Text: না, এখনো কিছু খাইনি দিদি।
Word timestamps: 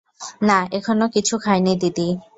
না, 0.47 0.57
এখনো 0.71 1.05
কিছু 1.13 1.35
খাইনি 1.37 1.73
দিদি। 1.81 2.07